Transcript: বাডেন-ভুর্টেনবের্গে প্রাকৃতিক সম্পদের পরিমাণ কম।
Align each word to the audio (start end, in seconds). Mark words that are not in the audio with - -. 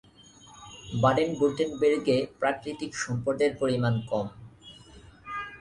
বাডেন-ভুর্টেনবের্গে 1.01 2.17
প্রাকৃতিক 2.39 2.91
সম্পদের 2.95 3.51
পরিমাণ 3.61 3.93
কম। 4.09 4.27